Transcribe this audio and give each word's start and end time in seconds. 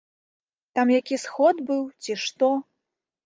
Там 0.77 0.93
які 0.99 1.19
сход 1.25 1.55
быў, 1.69 1.83
ці 2.05 2.17
што? 2.23 2.51